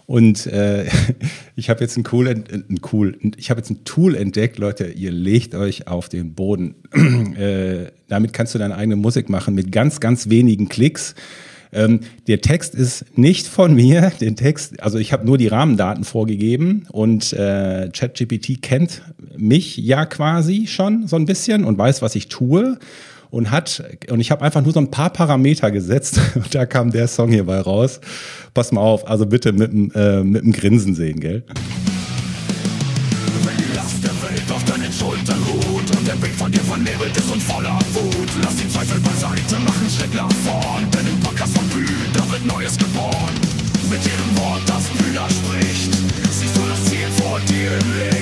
Und 0.08 0.48
äh, 0.48 0.86
ich 1.56 1.70
habe 1.70 1.82
jetzt 1.82 1.98
ein 1.98 2.04
cool, 2.12 2.28
ein 2.28 2.80
cool, 2.92 3.20
ich 3.38 3.52
habe 3.52 3.60
jetzt 3.60 3.70
ein 3.70 3.84
Tool 3.84 4.16
entdeckt, 4.16 4.58
Leute. 4.58 4.88
Ihr 4.88 5.12
legt 5.12 5.54
euch 5.54 5.88
auf 5.88 6.10
den 6.10 6.34
Boden. 6.34 6.76
äh, 7.38 7.92
damit 8.08 8.34
kannst 8.34 8.56
du 8.56 8.60
deine 8.60 8.76
eigene 8.76 8.96
Musik 8.96 9.30
machen 9.30 9.54
mit 9.54 9.72
ganz, 9.72 10.00
ganz 10.00 10.30
wenigen 10.30 10.70
Klicks. 10.70 11.14
Ähm, 11.74 12.00
der 12.28 12.40
Text 12.40 12.74
ist 12.74 13.18
nicht 13.18 13.48
von 13.48 13.76
mir. 13.76 14.14
Den 14.22 14.38
Text, 14.38 14.82
also 14.82 14.98
ich 14.98 15.12
habe 15.12 15.26
nur 15.26 15.38
die 15.38 15.48
Rahmendaten 15.48 16.06
vorgegeben 16.06 16.88
und 16.90 17.34
äh, 17.34 17.90
ChatGPT 17.92 18.62
kennt 18.62 19.02
mich 19.36 19.76
ja 19.76 20.06
quasi 20.06 20.68
schon 20.68 21.08
so 21.08 21.18
ein 21.18 21.26
bisschen 21.26 21.66
und 21.66 21.78
weiß, 21.78 22.02
was 22.02 22.16
ich 22.16 22.30
tue 22.30 22.80
und 23.30 23.52
hat, 23.52 23.84
und 24.10 24.20
ich 24.20 24.32
habe 24.32 24.44
einfach 24.44 24.62
nur 24.62 24.74
so 24.74 24.80
ein 24.80 24.92
paar 24.92 25.10
Parameter 25.10 25.72
gesetzt 25.72 26.20
und 26.36 26.54
da 26.54 26.66
kam 26.66 26.92
der 26.92 27.08
Song 27.08 27.30
hierbei 27.32 27.60
raus. 27.60 28.00
Pass 28.54 28.72
mal 28.72 28.82
auf, 28.82 29.08
also 29.08 29.26
bitte 29.26 29.52
mit 29.54 29.72
dem, 29.72 29.92
äh, 29.94 30.24
mit 30.24 30.44
dem 30.44 30.52
Grinsen 30.52 30.96
sehen, 30.96 31.20
gell? 31.20 31.44
Wenn 33.44 33.58
die 33.58 33.76
Last 33.76 34.04
der 34.04 34.12
Welt 34.24 34.52
auf 34.52 34.64
deinen 34.66 34.92
Schultern 34.92 35.42
ruht 35.44 35.98
und 35.98 36.08
der 36.08 36.16
Blick 36.16 36.34
von 36.34 36.52
dir 36.52 36.62
vernebelt 36.62 37.16
ist 37.16 37.32
und 37.32 37.42
voller 37.42 37.80
Wut, 37.94 38.30
lass 38.44 38.56
die 38.56 38.70
Zweifel 38.70 39.00
beiseite, 39.02 39.58
mach 39.64 39.80
einen 39.80 39.90
Schritt 39.90 40.14
nach 40.16 40.32
vorn, 40.46 40.90
denn 40.92 41.08
im 41.08 41.20
Podcast 41.20 41.56
von 41.56 41.68
Bühn, 41.70 41.88
da 42.14 42.32
wird 42.32 42.46
Neues 42.46 42.78
geboren. 42.78 43.36
Mit 43.90 44.02
jedem 44.04 44.38
Wort, 44.38 44.62
das 44.66 44.84
Bühner 44.90 45.28
spricht, 45.30 45.94
siehst 46.32 46.58
du 46.58 46.62
das 46.68 46.84
Ziel 46.86 47.08
vor 47.22 47.40
dir 47.48 47.72
im 47.72 48.00
Licht. 48.00 48.17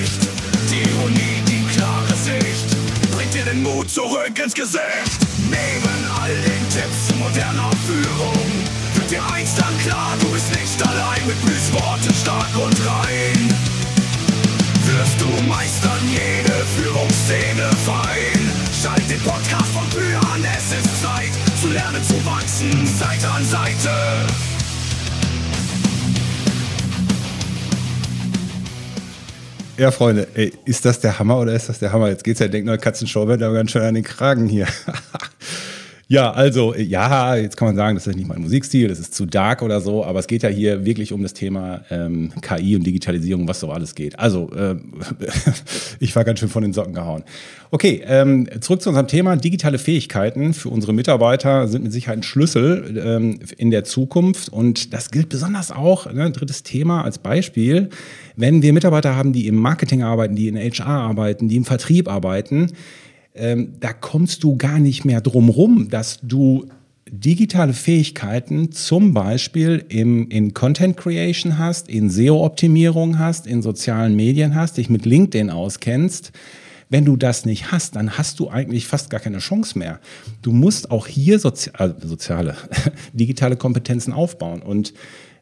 Den 3.56 3.62
Mut 3.62 3.90
zurück 3.90 4.38
ins 4.42 4.54
Gesicht. 4.54 5.20
Neben 5.48 6.10
all 6.20 6.34
den 6.34 6.68
Tipps 6.70 7.08
zu 7.08 7.14
moderner 7.16 7.70
Führung 7.86 8.46
wird 8.94 9.10
dir 9.10 9.22
eins 9.32 9.54
dann 9.54 9.76
klar, 9.78 10.12
du 10.20 10.28
bist 10.28 10.50
nicht 10.50 10.86
allein 10.86 11.26
mit 11.26 11.40
Büßworten 11.44 12.14
stark 12.14 12.54
und 12.54 12.76
rein. 12.86 13.54
Wirst 14.84 15.20
du 15.20 15.48
meistern 15.48 16.00
jede 16.08 16.64
Führungsszene 16.76 17.70
fein. 17.84 18.50
Schalt 18.82 19.10
den 19.10 19.20
Podcast 19.20 19.72
von 19.72 19.88
Bühern, 19.90 20.44
es 20.56 20.72
ist 20.72 21.02
Zeit 21.02 21.32
zu 21.60 21.68
lernen, 21.68 22.02
zu 22.02 22.14
wachsen, 22.24 22.86
Seite 22.86 23.28
an 23.28 23.44
Seite. 23.44 24.55
Ja, 29.78 29.90
Freunde, 29.90 30.26
ey, 30.32 30.54
ist 30.64 30.86
das 30.86 31.00
der 31.00 31.18
Hammer 31.18 31.38
oder 31.38 31.52
ist 31.52 31.68
das 31.68 31.78
der 31.78 31.92
Hammer? 31.92 32.08
Jetzt 32.08 32.24
geht's 32.24 32.40
ja, 32.40 32.48
denkt 32.48 32.66
nur 32.66 32.78
Katzenschaubert, 32.78 33.42
aber 33.42 33.54
ganz 33.54 33.72
schön 33.72 33.82
an 33.82 33.94
den 33.94 34.04
Kragen 34.04 34.48
hier. 34.48 34.66
Ja, 36.08 36.30
also, 36.30 36.72
ja, 36.76 37.34
jetzt 37.34 37.56
kann 37.56 37.66
man 37.66 37.74
sagen, 37.74 37.96
das 37.96 38.06
ist 38.06 38.14
nicht 38.14 38.28
mein 38.28 38.40
Musikstil, 38.40 38.86
das 38.86 39.00
ist 39.00 39.12
zu 39.12 39.26
dark 39.26 39.60
oder 39.60 39.80
so, 39.80 40.04
aber 40.04 40.20
es 40.20 40.28
geht 40.28 40.44
ja 40.44 40.48
hier 40.48 40.84
wirklich 40.84 41.12
um 41.12 41.20
das 41.20 41.34
Thema 41.34 41.80
ähm, 41.90 42.30
KI 42.42 42.76
und 42.76 42.86
Digitalisierung, 42.86 43.48
was 43.48 43.58
so 43.58 43.72
alles 43.72 43.96
geht. 43.96 44.16
Also, 44.16 44.48
äh, 44.52 44.76
ich 45.98 46.14
war 46.14 46.22
ganz 46.22 46.38
schön 46.38 46.48
von 46.48 46.62
den 46.62 46.72
Socken 46.72 46.94
gehauen. 46.94 47.24
Okay, 47.72 48.02
ähm, 48.06 48.48
zurück 48.60 48.82
zu 48.82 48.90
unserem 48.90 49.08
Thema. 49.08 49.34
Digitale 49.34 49.78
Fähigkeiten 49.78 50.54
für 50.54 50.68
unsere 50.68 50.94
Mitarbeiter 50.94 51.66
sind 51.66 51.82
mit 51.82 51.92
Sicherheit 51.92 52.20
ein 52.20 52.22
Schlüssel 52.22 53.02
ähm, 53.04 53.40
in 53.58 53.72
der 53.72 53.82
Zukunft 53.82 54.48
und 54.48 54.94
das 54.94 55.10
gilt 55.10 55.28
besonders 55.28 55.72
auch, 55.72 56.12
ne, 56.12 56.30
drittes 56.30 56.62
Thema 56.62 57.02
als 57.02 57.18
Beispiel, 57.18 57.90
wenn 58.36 58.62
wir 58.62 58.72
Mitarbeiter 58.72 59.16
haben, 59.16 59.32
die 59.32 59.48
im 59.48 59.56
Marketing 59.56 60.04
arbeiten, 60.04 60.36
die 60.36 60.46
in 60.46 60.56
HR 60.56 60.86
arbeiten, 60.86 61.48
die 61.48 61.56
im 61.56 61.64
Vertrieb 61.64 62.08
arbeiten, 62.08 62.70
ähm, 63.36 63.74
da 63.80 63.92
kommst 63.92 64.42
du 64.42 64.56
gar 64.56 64.78
nicht 64.78 65.04
mehr 65.04 65.20
drum 65.20 65.48
rum, 65.48 65.88
dass 65.90 66.20
du 66.22 66.66
digitale 67.10 67.72
Fähigkeiten 67.72 68.72
zum 68.72 69.14
Beispiel 69.14 69.84
im, 69.88 70.28
in 70.28 70.54
Content 70.54 70.96
Creation 70.96 71.58
hast, 71.58 71.88
in 71.88 72.10
SEO-Optimierung 72.10 73.18
hast, 73.18 73.46
in 73.46 73.62
sozialen 73.62 74.16
Medien 74.16 74.54
hast, 74.54 74.76
dich 74.76 74.90
mit 74.90 75.06
LinkedIn 75.06 75.50
auskennst. 75.50 76.32
Wenn 76.88 77.04
du 77.04 77.16
das 77.16 77.46
nicht 77.46 77.72
hast, 77.72 77.96
dann 77.96 78.16
hast 78.16 78.38
du 78.38 78.48
eigentlich 78.48 78.86
fast 78.86 79.10
gar 79.10 79.20
keine 79.20 79.38
Chance 79.38 79.78
mehr. 79.78 80.00
Du 80.42 80.52
musst 80.52 80.90
auch 80.90 81.06
hier 81.06 81.38
sozi 81.38 81.70
äh, 81.78 81.90
soziale, 82.00 82.56
digitale 83.12 83.56
Kompetenzen 83.56 84.12
aufbauen. 84.12 84.62
Und 84.62 84.92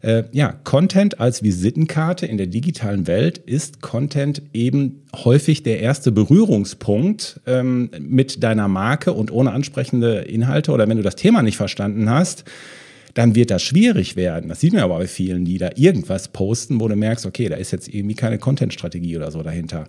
äh, 0.04 0.25
ja, 0.32 0.52
Content 0.64 1.18
als 1.18 1.42
Visitenkarte 1.42 2.26
in 2.26 2.37
der 2.37 2.46
digitalen 2.46 3.06
Welt 3.06 3.38
ist 3.38 3.80
Content 3.80 4.42
eben 4.52 5.02
häufig 5.14 5.62
der 5.62 5.80
erste 5.80 6.12
Berührungspunkt 6.12 7.40
ähm, 7.46 7.90
mit 7.99 8.42
deiner 8.42 8.68
Marke 8.68 9.14
und 9.14 9.32
ohne 9.32 9.52
ansprechende 9.52 10.18
Inhalte 10.18 10.73
oder 10.73 10.87
wenn 10.88 10.99
du 10.99 11.02
das 11.02 11.16
Thema 11.16 11.42
nicht 11.42 11.56
verstanden 11.56 12.11
hast, 12.11 12.44
dann 13.14 13.34
wird 13.34 13.50
das 13.50 13.62
schwierig 13.62 14.14
werden. 14.14 14.50
Das 14.50 14.61
sieht 14.61 14.75
man 14.75 14.82
aber 14.82 14.99
bei 14.99 15.06
vielen, 15.06 15.46
die 15.46 15.56
da 15.56 15.70
irgendwas 15.75 16.28
posten, 16.28 16.80
wo 16.80 16.88
du 16.88 16.96
merkst, 16.96 17.25
okay, 17.25 17.49
da 17.49 17.56
ist 17.56 17.70
jetzt 17.70 17.88
irgendwie 17.88 18.14
keine 18.14 18.38
Content-Strategie 18.38 19.16
oder 19.16 19.30
so 19.30 19.42
dahinter. 19.42 19.88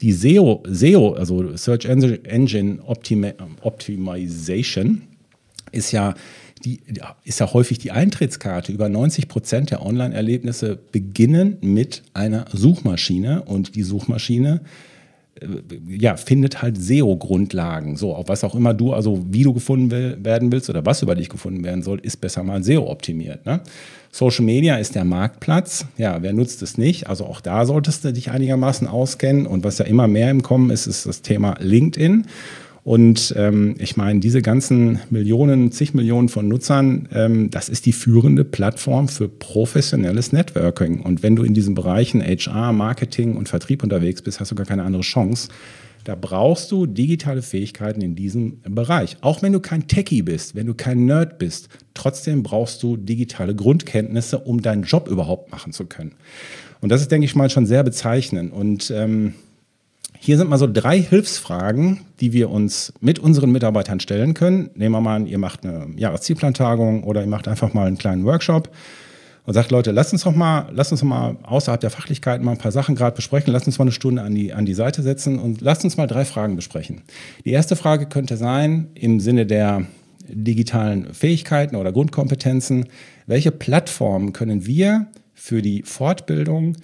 Die 0.00 0.12
SEO, 0.12 0.62
SEO 0.68 1.14
also 1.14 1.56
Search 1.56 1.86
Engine 1.86 2.78
Optimi 2.86 3.32
Optimization, 3.62 5.02
ist 5.72 5.90
ja 5.90 6.14
die 6.64 6.80
ist 7.24 7.40
ja 7.40 7.52
häufig 7.52 7.78
die 7.78 7.92
Eintrittskarte. 7.92 8.72
Über 8.72 8.88
90 8.88 9.28
Prozent 9.28 9.70
der 9.70 9.84
Online-Erlebnisse 9.84 10.78
beginnen 10.90 11.58
mit 11.60 12.02
einer 12.14 12.46
Suchmaschine 12.52 13.42
und 13.42 13.74
die 13.74 13.82
Suchmaschine 13.82 14.62
äh, 15.40 15.46
ja, 15.88 16.16
findet 16.16 16.62
halt 16.62 16.78
SEO-Grundlagen. 16.78 17.96
So, 17.96 18.14
auf 18.14 18.28
was 18.28 18.42
auch 18.42 18.54
immer 18.54 18.74
du, 18.74 18.92
also 18.92 19.24
wie 19.30 19.42
du 19.42 19.52
gefunden 19.52 19.90
will, 19.90 20.18
werden 20.22 20.50
willst 20.50 20.70
oder 20.70 20.84
was 20.86 21.02
über 21.02 21.14
dich 21.14 21.28
gefunden 21.28 21.62
werden 21.62 21.82
soll, 21.82 22.00
ist 22.00 22.20
besser 22.20 22.42
mal 22.42 22.62
SEO-optimiert. 22.62 23.44
Ne? 23.44 23.60
Social 24.10 24.44
Media 24.44 24.76
ist 24.76 24.94
der 24.94 25.04
Marktplatz. 25.04 25.86
Ja, 25.98 26.22
wer 26.22 26.32
nutzt 26.32 26.62
es 26.62 26.78
nicht? 26.78 27.06
Also 27.06 27.26
auch 27.26 27.42
da 27.42 27.66
solltest 27.66 28.04
du 28.04 28.12
dich 28.12 28.30
einigermaßen 28.30 28.88
auskennen. 28.88 29.46
Und 29.46 29.62
was 29.62 29.78
ja 29.78 29.84
immer 29.84 30.08
mehr 30.08 30.30
im 30.30 30.42
Kommen 30.42 30.70
ist, 30.70 30.86
ist 30.86 31.04
das 31.04 31.20
Thema 31.20 31.56
LinkedIn. 31.60 32.26
Und 32.86 33.34
ähm, 33.36 33.74
ich 33.80 33.96
meine, 33.96 34.20
diese 34.20 34.42
ganzen 34.42 35.00
Millionen, 35.10 35.72
zig 35.72 35.92
Millionen 35.92 36.28
von 36.28 36.46
Nutzern, 36.46 37.08
ähm, 37.12 37.50
das 37.50 37.68
ist 37.68 37.84
die 37.84 37.92
führende 37.92 38.44
Plattform 38.44 39.08
für 39.08 39.28
professionelles 39.28 40.30
Networking. 40.30 41.00
Und 41.00 41.24
wenn 41.24 41.34
du 41.34 41.42
in 41.42 41.52
diesen 41.52 41.74
Bereichen 41.74 42.22
HR, 42.22 42.72
Marketing 42.72 43.34
und 43.34 43.48
Vertrieb 43.48 43.82
unterwegs 43.82 44.22
bist, 44.22 44.38
hast 44.38 44.52
du 44.52 44.54
gar 44.54 44.66
keine 44.66 44.84
andere 44.84 45.02
Chance. 45.02 45.48
Da 46.04 46.14
brauchst 46.14 46.70
du 46.70 46.86
digitale 46.86 47.42
Fähigkeiten 47.42 48.02
in 48.02 48.14
diesem 48.14 48.60
Bereich. 48.62 49.16
Auch 49.20 49.42
wenn 49.42 49.52
du 49.52 49.58
kein 49.58 49.88
Techie 49.88 50.22
bist, 50.22 50.54
wenn 50.54 50.68
du 50.68 50.74
kein 50.74 51.06
Nerd 51.06 51.40
bist, 51.40 51.68
trotzdem 51.92 52.44
brauchst 52.44 52.84
du 52.84 52.96
digitale 52.96 53.56
Grundkenntnisse, 53.56 54.38
um 54.38 54.62
deinen 54.62 54.84
Job 54.84 55.08
überhaupt 55.08 55.50
machen 55.50 55.72
zu 55.72 55.86
können. 55.86 56.12
Und 56.80 56.90
das 56.90 57.00
ist, 57.00 57.10
denke 57.10 57.24
ich 57.24 57.34
mal, 57.34 57.50
schon 57.50 57.66
sehr 57.66 57.82
bezeichnend. 57.82 58.52
Und 58.52 58.92
ähm, 58.94 59.34
hier 60.26 60.38
sind 60.38 60.50
mal 60.50 60.58
so 60.58 60.66
drei 60.66 61.00
Hilfsfragen, 61.00 62.00
die 62.18 62.32
wir 62.32 62.50
uns 62.50 62.92
mit 62.98 63.20
unseren 63.20 63.52
Mitarbeitern 63.52 64.00
stellen 64.00 64.34
können. 64.34 64.70
Nehmen 64.74 64.92
wir 64.92 65.00
mal 65.00 65.14
an, 65.14 65.28
ihr 65.28 65.38
macht 65.38 65.64
eine 65.64 65.86
Jahreszielplantagung 65.96 67.04
oder 67.04 67.20
ihr 67.20 67.28
macht 67.28 67.46
einfach 67.46 67.72
mal 67.74 67.86
einen 67.86 67.96
kleinen 67.96 68.24
Workshop 68.24 68.68
und 69.44 69.54
sagt, 69.54 69.70
Leute, 69.70 69.92
lasst 69.92 70.12
uns 70.12 70.24
doch 70.24 70.34
mal, 70.34 70.68
lasst 70.72 70.90
uns 70.90 71.02
doch 71.02 71.06
mal 71.06 71.36
außerhalb 71.44 71.80
der 71.80 71.90
Fachlichkeiten 71.90 72.44
mal 72.44 72.50
ein 72.50 72.58
paar 72.58 72.72
Sachen 72.72 72.96
gerade 72.96 73.14
besprechen. 73.14 73.52
Lasst 73.52 73.68
uns 73.68 73.78
mal 73.78 73.84
eine 73.84 73.92
Stunde 73.92 74.22
an 74.22 74.34
die, 74.34 74.52
an 74.52 74.66
die 74.66 74.74
Seite 74.74 75.02
setzen 75.02 75.38
und 75.38 75.60
lasst 75.60 75.84
uns 75.84 75.96
mal 75.96 76.08
drei 76.08 76.24
Fragen 76.24 76.56
besprechen. 76.56 77.02
Die 77.44 77.52
erste 77.52 77.76
Frage 77.76 78.06
könnte 78.06 78.36
sein, 78.36 78.88
im 78.94 79.20
Sinne 79.20 79.46
der 79.46 79.86
digitalen 80.28 81.14
Fähigkeiten 81.14 81.76
oder 81.76 81.92
Grundkompetenzen, 81.92 82.86
welche 83.28 83.52
Plattformen 83.52 84.32
können 84.32 84.66
wir 84.66 85.06
für 85.34 85.62
die 85.62 85.84
Fortbildung 85.84 86.74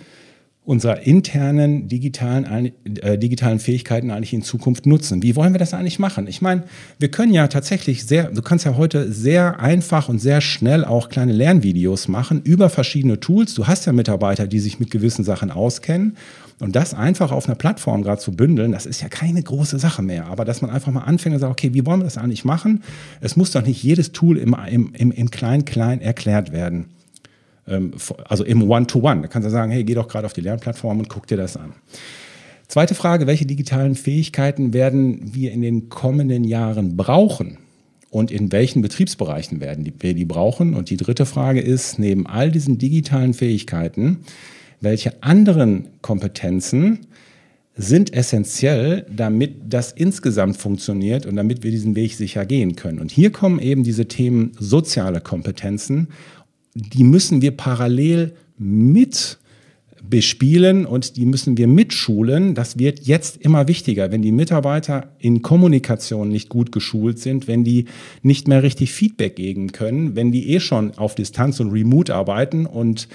unserer 0.64 1.00
internen 1.00 1.88
digitalen, 1.88 2.72
äh, 2.84 3.18
digitalen 3.18 3.58
Fähigkeiten 3.58 4.12
eigentlich 4.12 4.32
in 4.32 4.42
Zukunft 4.42 4.86
nutzen. 4.86 5.20
Wie 5.22 5.34
wollen 5.34 5.52
wir 5.52 5.58
das 5.58 5.74
eigentlich 5.74 5.98
machen? 5.98 6.28
Ich 6.28 6.40
meine, 6.40 6.62
wir 7.00 7.10
können 7.10 7.32
ja 7.32 7.48
tatsächlich 7.48 8.04
sehr, 8.04 8.30
du 8.30 8.42
kannst 8.42 8.64
ja 8.64 8.76
heute 8.76 9.12
sehr 9.12 9.58
einfach 9.58 10.08
und 10.08 10.20
sehr 10.20 10.40
schnell 10.40 10.84
auch 10.84 11.08
kleine 11.08 11.32
Lernvideos 11.32 12.06
machen 12.06 12.42
über 12.44 12.70
verschiedene 12.70 13.18
Tools. 13.18 13.54
Du 13.54 13.66
hast 13.66 13.86
ja 13.86 13.92
Mitarbeiter, 13.92 14.46
die 14.46 14.60
sich 14.60 14.78
mit 14.78 14.92
gewissen 14.92 15.24
Sachen 15.24 15.50
auskennen. 15.50 16.16
Und 16.60 16.76
das 16.76 16.94
einfach 16.94 17.32
auf 17.32 17.46
einer 17.46 17.56
Plattform 17.56 18.04
gerade 18.04 18.20
zu 18.20 18.36
bündeln, 18.36 18.70
das 18.70 18.86
ist 18.86 19.02
ja 19.02 19.08
keine 19.08 19.42
große 19.42 19.80
Sache 19.80 20.00
mehr. 20.00 20.26
Aber 20.26 20.44
dass 20.44 20.62
man 20.62 20.70
einfach 20.70 20.92
mal 20.92 21.00
anfängt 21.00 21.34
und 21.34 21.40
sagt, 21.40 21.50
okay, 21.50 21.74
wie 21.74 21.84
wollen 21.84 21.98
wir 21.98 22.04
das 22.04 22.18
eigentlich 22.18 22.44
machen? 22.44 22.84
Es 23.20 23.34
muss 23.34 23.50
doch 23.50 23.66
nicht 23.66 23.82
jedes 23.82 24.12
Tool 24.12 24.38
im, 24.38 24.54
im, 24.70 24.92
im, 24.94 25.10
im 25.10 25.30
Klein-Klein 25.32 26.00
erklärt 26.00 26.52
werden. 26.52 26.84
Ähm, 27.66 27.92
also 28.24 28.44
im 28.44 28.68
One-to-One. 28.68 29.22
Da 29.22 29.28
kannst 29.28 29.46
du 29.46 29.50
sagen, 29.50 29.70
hey, 29.70 29.84
geh 29.84 29.94
doch 29.94 30.08
gerade 30.08 30.26
auf 30.26 30.32
die 30.32 30.40
Lernplattform 30.40 30.98
und 30.98 31.08
guck 31.08 31.26
dir 31.26 31.36
das 31.36 31.56
an. 31.56 31.72
Zweite 32.68 32.94
Frage, 32.94 33.26
welche 33.26 33.44
digitalen 33.44 33.94
Fähigkeiten 33.94 34.72
werden 34.72 35.34
wir 35.34 35.52
in 35.52 35.60
den 35.60 35.88
kommenden 35.88 36.44
Jahren 36.44 36.96
brauchen? 36.96 37.58
Und 38.08 38.30
in 38.30 38.52
welchen 38.52 38.82
Betriebsbereichen 38.82 39.60
werden 39.60 39.90
wir 40.00 40.14
die 40.14 40.24
brauchen? 40.24 40.74
Und 40.74 40.90
die 40.90 40.96
dritte 40.98 41.24
Frage 41.24 41.60
ist, 41.60 41.98
neben 41.98 42.26
all 42.26 42.50
diesen 42.50 42.78
digitalen 42.78 43.32
Fähigkeiten, 43.32 44.18
welche 44.80 45.22
anderen 45.22 45.88
Kompetenzen 46.02 47.06
sind 47.74 48.12
essentiell, 48.12 49.06
damit 49.14 49.54
das 49.66 49.92
insgesamt 49.92 50.58
funktioniert 50.58 51.24
und 51.24 51.36
damit 51.36 51.62
wir 51.62 51.70
diesen 51.70 51.96
Weg 51.96 52.14
sicher 52.14 52.44
gehen 52.44 52.76
können. 52.76 52.98
Und 52.98 53.10
hier 53.10 53.32
kommen 53.32 53.58
eben 53.60 53.82
diese 53.82 54.06
Themen 54.08 54.52
soziale 54.58 55.22
Kompetenzen 55.22 56.08
die 56.74 57.04
müssen 57.04 57.42
wir 57.42 57.52
parallel 57.52 58.34
mit 58.58 59.38
bespielen 60.08 60.84
und 60.84 61.16
die 61.16 61.26
müssen 61.26 61.56
wir 61.56 61.66
mitschulen. 61.66 62.54
Das 62.54 62.78
wird 62.78 63.06
jetzt 63.06 63.38
immer 63.38 63.68
wichtiger, 63.68 64.10
wenn 64.10 64.20
die 64.20 64.32
Mitarbeiter 64.32 65.14
in 65.18 65.42
Kommunikation 65.42 66.28
nicht 66.28 66.48
gut 66.48 66.72
geschult 66.72 67.18
sind, 67.18 67.46
wenn 67.48 67.64
die 67.64 67.86
nicht 68.22 68.48
mehr 68.48 68.62
richtig 68.62 68.92
Feedback 68.92 69.36
geben 69.36 69.72
können, 69.72 70.16
wenn 70.16 70.32
die 70.32 70.50
eh 70.50 70.60
schon 70.60 70.98
auf 70.98 71.14
Distanz 71.14 71.60
und 71.60 71.70
Remote 71.70 72.14
arbeiten 72.14 72.66
und 72.66 73.08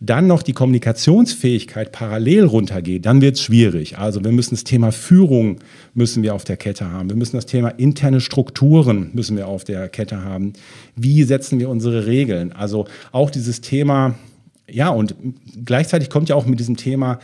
dann 0.00 0.26
noch 0.26 0.42
die 0.42 0.52
Kommunikationsfähigkeit 0.52 1.90
parallel 1.90 2.44
runtergeht, 2.44 3.06
dann 3.06 3.20
wird 3.20 3.36
es 3.36 3.42
schwierig. 3.42 3.98
Also 3.98 4.22
wir 4.22 4.32
müssen 4.32 4.54
das 4.54 4.64
Thema 4.64 4.92
Führung 4.92 5.58
müssen 5.94 6.22
wir 6.22 6.34
auf 6.34 6.44
der 6.44 6.56
Kette 6.56 6.90
haben. 6.90 7.08
Wir 7.08 7.16
müssen 7.16 7.36
das 7.36 7.46
Thema 7.46 7.68
interne 7.70 8.20
Strukturen 8.20 9.10
müssen 9.14 9.36
wir 9.36 9.48
auf 9.48 9.64
der 9.64 9.88
Kette 9.88 10.22
haben. 10.22 10.52
Wie 10.96 11.22
setzen 11.22 11.58
wir 11.58 11.70
unsere 11.70 12.06
Regeln? 12.06 12.52
Also 12.52 12.86
auch 13.12 13.30
dieses 13.30 13.62
Thema, 13.62 14.14
ja, 14.68 14.90
und 14.90 15.14
gleichzeitig 15.64 16.10
kommt 16.10 16.28
ja 16.28 16.36
auch 16.36 16.46
mit 16.46 16.60
diesem 16.60 16.76
Thema 16.76 17.18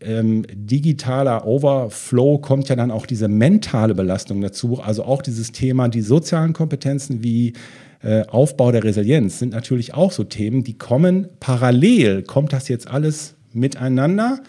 ähm, 0.00 0.44
digitaler 0.52 1.46
Overflow 1.46 2.38
kommt 2.38 2.68
ja 2.68 2.76
dann 2.76 2.90
auch 2.90 3.06
diese 3.06 3.28
mentale 3.28 3.94
Belastung 3.94 4.40
dazu. 4.40 4.80
Also 4.80 5.04
auch 5.04 5.22
dieses 5.22 5.52
Thema, 5.52 5.88
die 5.88 6.02
sozialen 6.02 6.52
Kompetenzen 6.52 7.22
wie 7.22 7.52
äh, 8.06 8.24
Aufbau 8.28 8.70
der 8.70 8.84
Resilienz 8.84 9.40
sind 9.40 9.52
natürlich 9.52 9.94
auch 9.94 10.12
so 10.12 10.22
Themen, 10.22 10.62
die 10.62 10.78
kommen 10.78 11.26
parallel, 11.40 12.22
kommt 12.22 12.52
das 12.52 12.68
jetzt 12.68 12.88
alles 12.88 13.34
miteinander. 13.52 14.40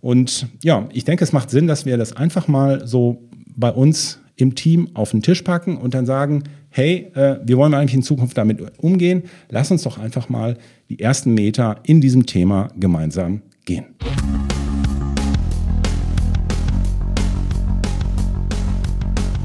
Und 0.00 0.48
ja, 0.62 0.88
ich 0.92 1.04
denke, 1.04 1.22
es 1.22 1.32
macht 1.32 1.48
Sinn, 1.50 1.68
dass 1.68 1.86
wir 1.86 1.96
das 1.96 2.16
einfach 2.16 2.48
mal 2.48 2.86
so 2.88 3.22
bei 3.56 3.70
uns 3.70 4.18
im 4.36 4.56
Team 4.56 4.90
auf 4.94 5.12
den 5.12 5.22
Tisch 5.22 5.42
packen 5.42 5.76
und 5.76 5.94
dann 5.94 6.06
sagen, 6.06 6.42
hey, 6.70 7.12
äh, 7.14 7.36
wir 7.44 7.56
wollen 7.56 7.72
eigentlich 7.72 7.94
in 7.94 8.02
Zukunft 8.02 8.36
damit 8.36 8.60
umgehen. 8.78 9.22
Lass 9.48 9.70
uns 9.70 9.82
doch 9.84 9.96
einfach 9.96 10.28
mal 10.28 10.58
die 10.88 10.98
ersten 10.98 11.34
Meter 11.34 11.76
in 11.84 12.00
diesem 12.00 12.26
Thema 12.26 12.68
gemeinsam 12.76 13.42
gehen. 13.64 13.84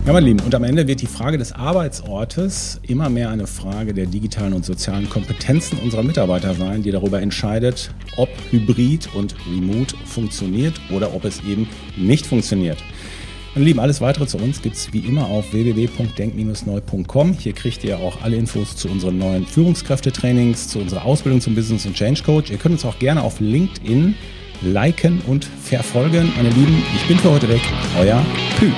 Ja, 0.10 0.14
meine 0.14 0.26
Lieben, 0.26 0.40
und 0.40 0.56
am 0.56 0.64
Ende 0.64 0.88
wird 0.88 1.02
die 1.02 1.06
Frage 1.06 1.38
des 1.38 1.52
Arbeitsortes 1.52 2.82
immer 2.82 3.12
mehr 3.12 3.30
eine 3.30 3.46
Frage 3.46 3.94
der 3.94 4.08
digitalen 4.08 4.54
und 4.54 4.66
sozialen 4.66 5.08
Kompetenzen 5.08 5.78
unserer 5.78 6.02
Mitarbeiter 6.02 6.56
sein, 6.56 6.82
die 6.82 6.90
darüber 6.90 7.22
entscheidet, 7.22 7.92
ob 8.18 8.28
Hybrid 8.50 9.14
und 9.14 9.36
Remote 9.48 9.96
funktioniert 10.06 10.82
oder 10.92 11.14
ob 11.14 11.26
es 11.26 11.44
eben 11.44 11.70
nicht 11.96 12.26
funktioniert. 12.26 12.80
Meine 13.54 13.66
Lieben, 13.68 13.80
alles 13.80 14.02
weitere 14.02 14.26
zu 14.26 14.40
uns 14.40 14.64
gibt 14.64 14.78
es 14.78 14.92
wie 14.94 15.02
immer 15.02 15.28
auf 15.28 15.54
www.denk-neu.com. 15.54 17.34
Hier 17.34 17.54
kriegt 17.54 17.84
ihr 17.84 18.00
auch 18.00 18.24
alle 18.24 18.36
Infos 18.36 18.78
zu 18.78 18.90
unseren 18.90 19.20
neuen 19.20 19.46
Führungskräftetrainings, 19.46 20.70
zu 20.70 20.80
unserer 20.80 21.06
Ausbildung 21.06 21.40
zum 21.40 21.54
Business 21.54 21.86
und 21.86 21.94
Change 21.94 22.24
Coach. 22.24 22.50
Ihr 22.50 22.58
könnt 22.58 22.74
uns 22.74 22.84
auch 22.84 22.98
gerne 22.98 23.22
auf 23.22 23.40
LinkedIn 23.40 24.16
liken 24.64 25.22
und 25.28 25.46
verfolgen. 25.46 26.34
Meine 26.36 26.50
Lieben, 26.50 26.84
ich 26.96 27.08
bin 27.08 27.20
für 27.20 27.30
heute 27.30 27.48
weg. 27.48 27.62
Euer 28.00 28.26
Pü. 28.58 28.72